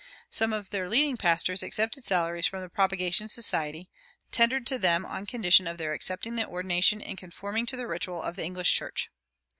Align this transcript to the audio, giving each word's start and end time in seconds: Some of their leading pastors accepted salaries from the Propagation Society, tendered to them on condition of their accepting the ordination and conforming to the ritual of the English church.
Some 0.31 0.51
of 0.51 0.71
their 0.71 0.89
leading 0.89 1.15
pastors 1.15 1.61
accepted 1.61 2.03
salaries 2.03 2.47
from 2.47 2.61
the 2.61 2.69
Propagation 2.69 3.29
Society, 3.29 3.87
tendered 4.31 4.65
to 4.65 4.79
them 4.79 5.05
on 5.05 5.27
condition 5.27 5.67
of 5.67 5.77
their 5.77 5.93
accepting 5.93 6.35
the 6.37 6.47
ordination 6.47 7.03
and 7.03 7.19
conforming 7.19 7.67
to 7.67 7.77
the 7.77 7.85
ritual 7.85 8.19
of 8.19 8.35
the 8.35 8.43
English 8.43 8.73
church. 8.73 9.11